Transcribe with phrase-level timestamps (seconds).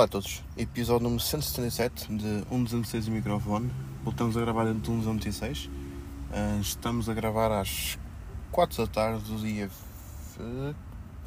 [0.00, 3.70] Olá a todos, episódio número 177 de 1.206 o microfone.
[4.02, 5.68] Voltamos a gravar dentro de 1.206.
[5.68, 7.98] Uh, estamos a gravar às
[8.50, 9.68] 4 da tarde do dia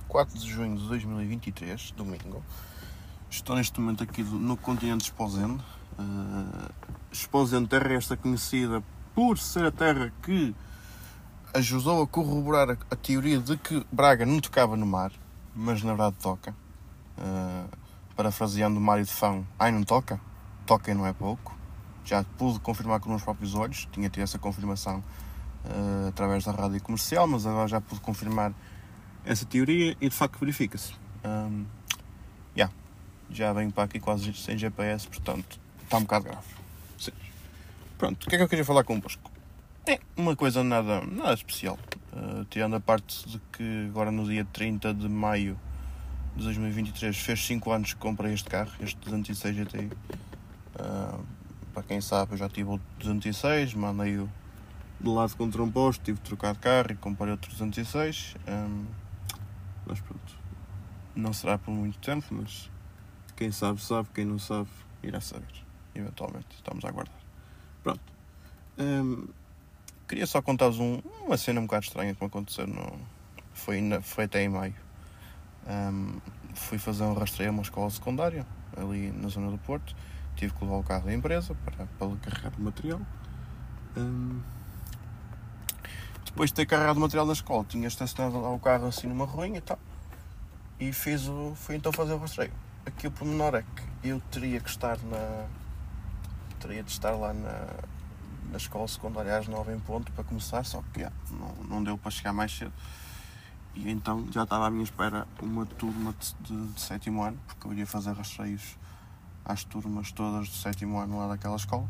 [0.07, 2.43] 4 de junho de 2023, domingo.
[3.29, 5.63] Estou neste momento aqui no continente Esposende.
[5.99, 6.73] Uh,
[7.11, 8.81] Esposende, terra esta conhecida
[9.13, 10.55] por ser a terra que
[11.53, 15.11] ajudou a corroborar a, a teoria de que Braga não tocava no mar,
[15.55, 16.55] mas na verdade toca.
[17.19, 17.82] Uh,
[18.15, 20.19] parafraseando o Mário de Fão, ai não toca?
[20.65, 21.57] Toca e não é pouco.
[22.05, 25.03] Já pude confirmar com os meus próprios olhos, tinha tido essa confirmação
[25.65, 28.53] uh, através da rádio comercial, mas agora já pude confirmar
[29.25, 30.93] essa teoria e de facto verifica-se.
[31.23, 31.65] Um,
[32.55, 32.73] yeah,
[33.29, 36.47] já venho para aqui quase sem GPS, portanto está um bocado grave.
[36.97, 37.11] Sim.
[37.97, 39.31] Pronto, o que é que eu queria falar convosco?
[39.85, 41.77] É uma coisa nada, nada especial.
[42.13, 45.59] Uh, tirando a parte de que agora no dia 30 de maio
[46.35, 49.91] de 2023 fez 5 anos que comprei este carro, este 206 GTI.
[50.75, 51.23] Uh,
[51.73, 54.29] para quem sabe, eu já tive o 206, mandei-o
[54.99, 58.35] de lado contra um posto, tive de trocar de carro e comprei outro 206.
[58.47, 58.85] Um,
[59.85, 60.37] mas pronto,
[61.15, 62.69] não será por muito tempo, mas
[63.35, 64.69] quem sabe, sabe, quem não sabe,
[65.01, 65.53] irá saber.
[65.93, 67.19] Eventualmente, estamos a aguardar.
[67.83, 68.01] Pronto.
[68.77, 69.27] Um,
[70.07, 72.65] queria só contar-vos um, uma cena um bocado estranha que me aconteceu.
[72.65, 72.99] No,
[73.53, 74.75] foi, na, foi até em maio.
[75.67, 76.19] Um,
[76.53, 79.95] fui fazer um rastreio a uma escola secundária, ali na zona do Porto.
[80.35, 83.01] Tive que levar o carro da empresa para, para carregar o material.
[83.95, 84.41] Um,
[86.25, 89.25] depois de ter carregado o material da escola, tinha estacionado lá o carro assim numa
[89.25, 89.77] ruinha e tal.
[90.79, 92.51] E fiz o, fui então fazer o rastreio.
[92.85, 95.45] Aqui o pormenor é que eu teria que estar na.
[96.59, 97.67] teria de estar lá na,
[98.49, 102.11] na escola secundária às 9 em ponto para começar, só que não, não deu para
[102.11, 102.73] chegar mais cedo.
[103.75, 107.67] E então já estava à minha espera uma turma de, de, de sétimo ano, porque
[107.67, 108.77] eu iria fazer rastreios
[109.43, 111.87] às turmas todas do sétimo ano lá daquela escola.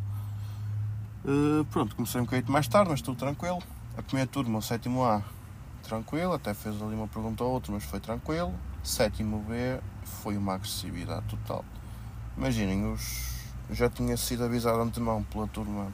[1.25, 3.61] Uh, pronto, comecei um bocadinho mais tarde, mas tudo tranquilo.
[3.97, 5.21] A primeira turma, o sétimo A,
[5.83, 8.53] tranquilo, até fez ali uma pergunta ou outra, mas foi tranquilo.
[8.83, 11.63] Sétimo B foi uma agressividade total.
[12.37, 15.91] Imaginem, os, já tinha sido avisado antemão pela turma,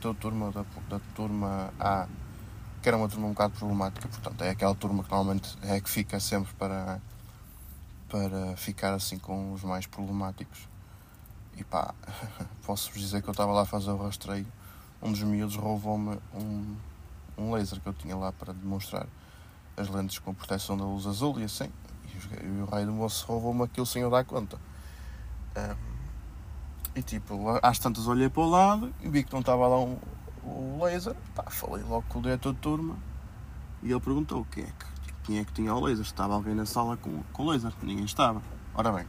[0.00, 2.06] pela turma da, da turma A
[2.84, 5.88] que era uma turma um bocado problemática, portanto é aquela turma que normalmente é que
[5.88, 7.00] fica sempre para,
[8.10, 10.68] para ficar assim com os mais problemáticos.
[11.56, 11.94] E pá,
[12.62, 14.46] posso-vos dizer que eu estava lá a fazer o rastreio,
[15.02, 16.76] um dos miúdos roubou-me um,
[17.38, 19.06] um laser que eu tinha lá para demonstrar
[19.78, 21.72] as lentes com proteção da luz azul e assim,
[22.42, 24.58] e o raio do moço roubou-me aquilo sem eu dar conta.
[25.56, 25.94] Um,
[26.94, 29.96] e tipo, às tantas olhei para o lado e vi que não estava lá um,
[30.42, 32.96] o laser, pá, falei logo com o diretor de turma
[33.82, 34.86] e ele perguntou quem é que,
[35.24, 38.42] quem é que tinha o laser, estava alguém na sala com, com laser, ninguém estava.
[38.74, 39.06] Ora bem,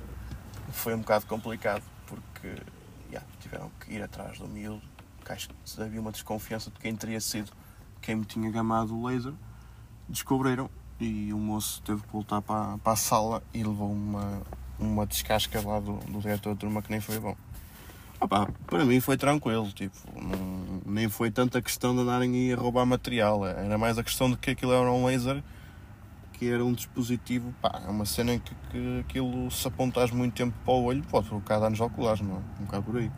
[0.71, 2.63] foi um bocado complicado porque
[3.09, 4.83] yeah, tiveram que ir atrás do miúdo,
[5.25, 7.53] que acho que havia uma desconfiança de quem teria sido
[8.01, 9.33] quem me tinha gamado o laser,
[10.09, 10.71] descobriram
[11.01, 14.43] e o moço teve que voltar para, para a sala e levou uma,
[14.79, 17.37] uma descasca lá do, do diretor de turma que nem foi bom.
[18.21, 22.57] Opa, para mim foi tranquilo, tipo, não, nem foi tanta questão de andarem aí a
[22.57, 25.43] roubar material, era mais a questão de que aquilo era um laser,
[26.33, 30.35] que era um dispositivo, pá, é uma cena em que, que aquilo se apontas muito
[30.35, 32.39] tempo para o olho, pode provocar danos oculares, não é?
[32.61, 33.11] Um bocado por aí.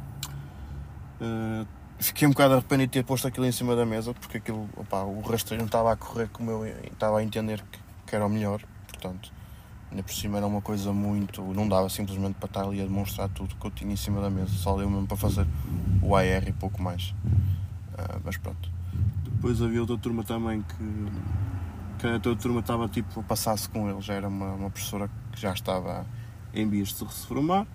[1.21, 1.67] Uh,
[1.99, 5.03] fiquei um bocado arrependido de ter posto aquilo em cima da mesa, porque aquilo, opa,
[5.03, 8.29] o rastreio não estava a correr como eu estava a entender que, que era o
[8.29, 9.31] melhor, portanto
[9.91, 11.43] Ainda por cima era uma coisa muito.
[11.43, 14.31] Não dava simplesmente para estar ali a demonstrar tudo que eu tinha em cima da
[14.31, 15.47] mesa, só deu mesmo para fazer
[16.01, 17.13] o AR e pouco mais.
[17.95, 18.71] Uh, mas pronto.
[19.25, 21.99] Depois havia outra turma também que.
[21.99, 25.11] que a outra turma estava tipo a passar-se com ele, já era uma, uma professora
[25.33, 26.07] que já estava
[26.53, 27.67] em vias de se reformar,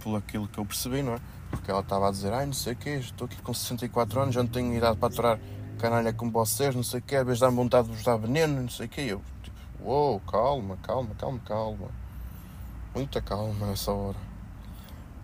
[0.00, 1.20] por aquilo que eu percebi, não é?
[1.50, 4.34] Porque ela estava a dizer, ai não sei o quê, estou aqui com 64 anos,
[4.34, 5.38] já não tenho idade para aturar
[5.78, 8.62] canalha como vocês, não sei o quê, às vezes dá-me vontade de vos dar veneno,
[8.62, 9.02] não sei o quê.
[9.02, 9.22] Eu,
[9.80, 11.88] Uou, calma, calma, calma, calma.
[12.92, 14.18] Muita calma nessa hora.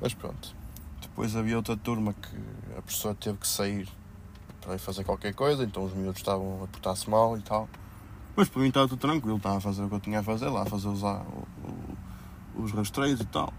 [0.01, 0.55] Mas pronto.
[1.15, 2.37] Depois havia outra turma que
[2.77, 3.89] a pessoa teve que sair
[4.61, 7.69] para ir fazer qualquer coisa, então os miúdos estavam a portar-se mal e tal.
[8.35, 10.49] Mas para mim estava tudo tranquilo, estava a fazer o que eu tinha a fazer
[10.49, 11.03] lá, a fazer os,
[12.57, 13.55] os rastreios e tal.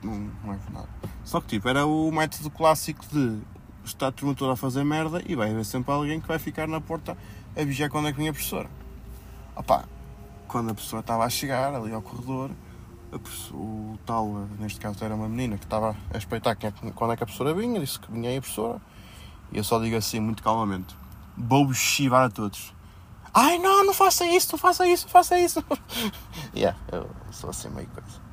[0.00, 0.88] Não, não, é nada.
[1.24, 3.40] Só que tipo, era o método clássico de
[3.84, 6.68] estar a turma toda a fazer merda e vai haver sempre alguém que vai ficar
[6.68, 7.18] na porta
[7.56, 8.70] a vigiar quando é que vinha a professora.
[9.56, 9.86] Opá,
[10.46, 12.52] quando a pessoa estava a chegar ali ao corredor,
[13.52, 14.26] o tal,
[14.58, 16.56] neste caso era uma menina que estava a espreitar
[16.94, 18.80] quando é que a professora vinha, disse que vinha aí a professora,
[19.52, 20.96] e eu só digo assim, muito calmamente:
[21.36, 22.74] vou-vos chivar a todos.
[23.32, 25.62] Ai não, não faça isso, não faça isso, não faça isso.
[26.56, 28.26] yeah, eu sou assim meio coisa.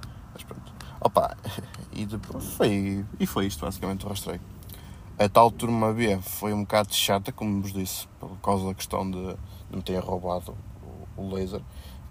[1.96, 4.42] E depois foi, e foi isto basicamente o rastreio.
[5.20, 9.10] A tal turma B foi um bocado chata, como vos disse, por causa da questão
[9.10, 9.36] de,
[9.70, 10.58] de me terem roubado
[11.16, 11.62] o laser,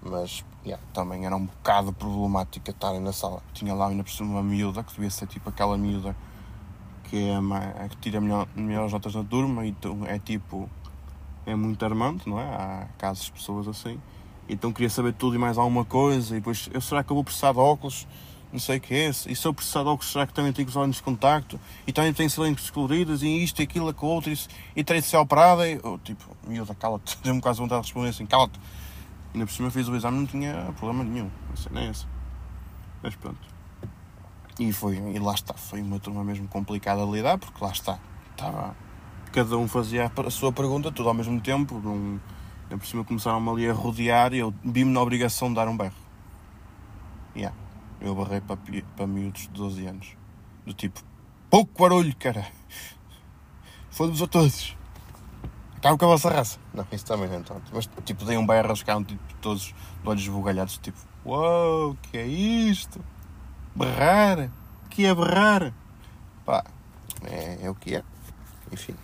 [0.02, 3.42] mas yeah, também era um bocado problemática estarem na sala.
[3.52, 6.16] Tinha lá ainda por cima uma miúda, que devia ser tipo aquela miúda
[7.04, 10.68] que, é a, que tira melhor, melhores notas na turma, então é tipo,
[11.46, 12.44] é muito armante, não é?
[12.44, 14.00] Há casos de pessoas assim.
[14.48, 17.24] Então queria saber tudo e mais alguma coisa, e depois, eu será que eu vou
[17.24, 18.06] precisar de óculos?
[18.52, 20.66] não sei o que é e se eu precisar de óculos, será que também tenho
[20.66, 21.58] que usar lentes de contacto?
[21.86, 24.38] E também tem cilindros coloridos, e isto e aquilo, com outro, e,
[24.76, 28.10] e terei de ser operada, e eu, tipo, miúda, cala-te, deu-me quase vontade de responder
[28.10, 28.60] assim, cala-te.
[29.32, 32.06] Ainda por cima fiz o exame, não tinha problema nenhum, não sei nem essa.
[33.02, 33.40] Mas pronto.
[34.58, 37.98] E foi, e lá está, foi uma turma mesmo complicada a lidar, porque lá está,
[38.30, 38.76] estava,
[39.32, 42.20] cada um fazia a sua pergunta, tudo ao mesmo tempo, não,
[42.64, 45.76] ainda por cima começaram-me ali a rodear, e eu vi-me na obrigação de dar um
[45.76, 45.94] berro.
[47.34, 47.62] Yeah
[48.02, 48.58] eu barrei para,
[48.96, 50.16] para miúdos de 12 anos.
[50.66, 51.00] Do tipo,
[51.48, 52.46] pouco barulho, cara.
[53.90, 54.76] Foda-vos a todos.
[55.82, 56.60] Acabo com a vossa raça.
[56.72, 57.64] Não, isso também não é tanto.
[57.72, 59.74] Mas tipo, dei um eles ficaram tipo, todos de
[60.04, 60.78] olhos esbugalhados.
[60.78, 60.96] Tipo,
[61.26, 63.04] uau, wow, que é isto?
[63.74, 64.48] Berrar?
[64.88, 65.72] que é berrar?
[66.44, 66.62] Pá,
[67.24, 68.04] é, é o que é.
[68.70, 68.94] Enfim.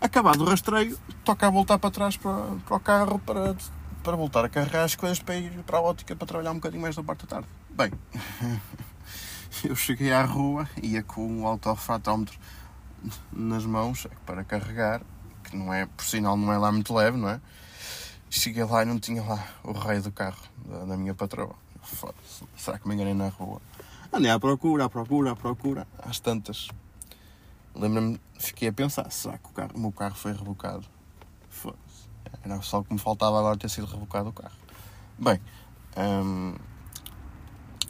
[0.00, 3.54] Acabado o rastreio, toca a voltar para trás para, para o carro para
[4.02, 6.82] para voltar a carregar as coisas para ir para a ótica para trabalhar um bocadinho
[6.82, 7.48] mais da parte da tarde.
[7.70, 7.92] Bem,
[9.62, 12.36] eu cheguei à rua, ia com o autofratómetro
[13.32, 15.02] nas mãos para carregar,
[15.44, 17.40] que não é, por sinal, não é lá muito leve, não é?
[18.30, 21.54] Cheguei lá e não tinha lá o raio do carro da, da minha patroa.
[22.56, 23.60] Será que me enganei na rua?
[24.12, 26.68] Andei à procura, à procura, à procura, às tantas.
[27.74, 30.84] Lembro-me, fiquei a pensar, será que o, carro, o meu carro foi rebocado?
[32.44, 34.56] Era só o que me faltava agora ter sido revocado o carro.
[35.18, 35.40] Bem,
[35.96, 36.54] hum,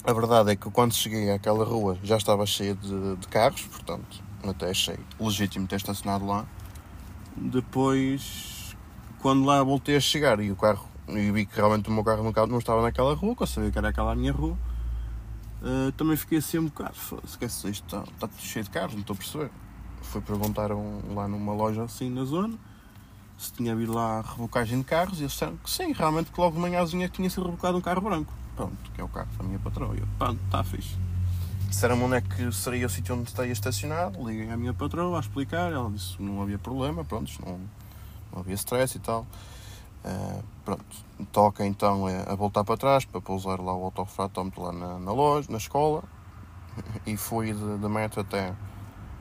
[0.05, 4.23] a verdade é que quando cheguei àquela rua já estava cheia de, de carros, portanto,
[4.51, 6.47] até achei legítimo ter estacionado lá.
[7.37, 8.77] Depois,
[9.21, 12.23] quando lá voltei a chegar e o carro, e vi que realmente o meu carro
[12.23, 14.57] não estava naquela rua, que eu sabia que era aquela minha rua,
[15.63, 16.95] uh, também fiquei assim um bocado.
[17.25, 19.51] Esquece, isto está, está tudo cheio de carros, não estou a perceber.
[20.03, 22.59] Fui perguntar um, lá numa loja assim na zona
[23.43, 26.55] se tinha havido lá rebocagem de carros e eles disseram que sim, realmente que logo
[26.55, 28.33] de manhãzinha tinha sido rebocado um carro branco.
[28.55, 29.95] Pronto, que é o carro da minha patroa.
[29.97, 30.97] E eu, pronto, está fixe.
[31.73, 34.23] Disseram-me onde é que seria o sítio onde estaria estacionado.
[34.23, 35.73] Liguei à minha patroa a explicar.
[35.73, 37.59] Ela disse que não havia problema, pronto, não,
[38.31, 39.27] não havia stress e tal.
[40.05, 40.85] Uh, pronto,
[41.33, 45.51] toca então a voltar para trás para pousar lá o autofratómetro lá na, na loja,
[45.51, 46.05] na escola.
[47.07, 48.55] E fui da metro até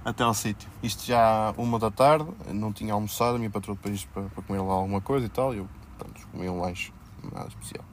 [0.03, 0.69] até ao sítio.
[0.83, 4.59] Isto já uma da tarde, não tinha almoçado, a minha patroa depois para, para comer
[4.59, 6.93] lá alguma coisa e tal, e eu pronto, comi um lanche,
[7.31, 7.85] nada especial.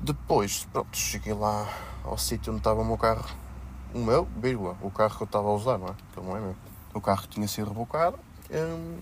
[0.00, 1.68] Depois, pronto, cheguei lá
[2.04, 3.28] ao sítio onde estava o meu carro,
[3.94, 5.94] o meu, vírgula, o carro que eu estava a usar, não é?
[6.12, 6.56] Que não é meu.
[6.94, 8.18] O carro tinha sido rebocado,
[8.50, 8.98] hum,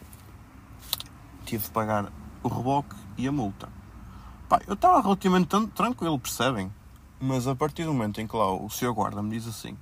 [1.44, 2.12] tive de pagar
[2.42, 3.68] o reboque e a multa.
[4.48, 6.72] Pá, eu estava relativamente tranquilo, percebem?
[7.20, 9.76] Mas a partir do momento em que lá o senhor guarda me diz assim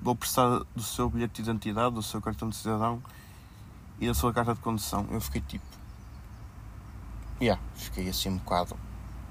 [0.00, 3.02] vou precisar do seu bilhete de identidade, do seu cartão de cidadão
[4.00, 5.06] e da sua carta de condução.
[5.10, 5.64] Eu fiquei tipo.
[7.40, 8.76] Yeah, fiquei assim um bocado.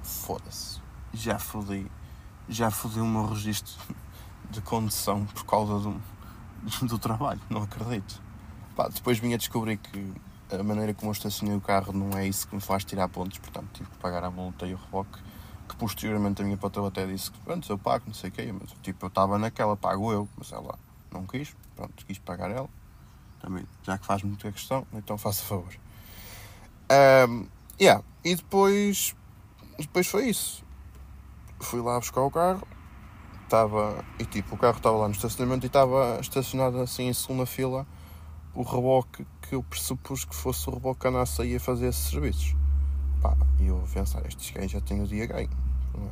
[0.03, 0.79] Foda-se.
[1.13, 1.89] Já fodi.
[2.47, 3.73] Já fodi o meu registro
[4.49, 6.01] de condução por causa do,
[6.87, 7.41] do trabalho.
[7.49, 8.21] Não acredito.
[8.75, 10.13] Pá, depois vim a descobrir que
[10.51, 13.37] a maneira como eu estacionei o carro não é isso que me faz tirar pontos,
[13.37, 15.19] portanto tive que pagar a multa e o reboque
[15.67, 18.51] que posteriormente a minha patroa até disse que pronto, eu pago, não sei o quê,
[18.51, 20.79] mas tipo, eu estava naquela, pago eu, mas ela
[21.11, 22.67] não quis, pronto, quis pagar ela,
[23.39, 25.73] também, já que faz muita questão, então faça favor.
[27.29, 27.45] Um,
[27.79, 28.03] yeah.
[28.23, 29.15] E depois,
[29.77, 30.63] depois foi isso.
[31.59, 32.67] Fui lá buscar o carro,
[33.43, 37.45] estava, e tipo, o carro estava lá no estacionamento e estava estacionado assim em segunda
[37.45, 37.85] fila
[38.53, 42.09] o reboque que eu pressupus que fosse o reboque que a NASA ia fazer esses
[42.09, 42.55] serviços.
[43.21, 45.49] Pá, e eu a pensar, estes gajos já têm o dia ganho.
[45.95, 46.09] É?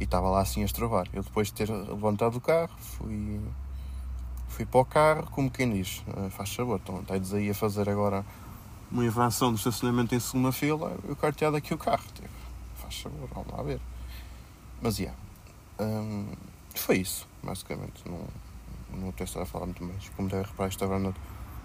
[0.00, 1.06] E estava lá assim a estravar.
[1.12, 3.40] Eu depois de ter levantado o carro, fui,
[4.48, 7.88] fui para o carro, como quem diz, ah, faz sabor, então estás aí a fazer
[7.88, 8.24] agora
[8.90, 12.04] uma infração do estacionamento em segunda fila, eu carteado aqui o carro.
[12.14, 12.28] Tipo,
[12.76, 13.80] faz sabor, vamos lá ver.
[14.80, 15.18] Mas, yeah,
[15.78, 16.32] hum,
[16.74, 18.02] foi isso, basicamente.
[18.06, 18.26] Não,
[18.92, 20.08] não estado a falar muito mais.
[20.10, 21.14] Como deve reparar, agora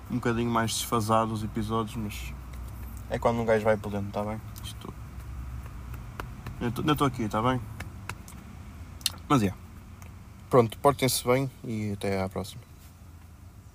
[0.10, 2.34] um bocadinho mais desfasado os episódios, mas
[3.10, 4.40] é quando um gajo vai por dentro, está bem?
[4.64, 4.94] Isto.
[6.60, 7.62] Eu estou aqui, está bem?
[9.28, 9.46] Mas é.
[9.46, 9.62] Yeah.
[10.50, 12.62] Pronto, portem-se bem e até à próxima.